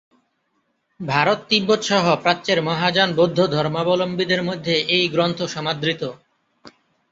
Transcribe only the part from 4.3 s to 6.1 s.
মধ্যে এই গ্রন্থ সমাদৃত।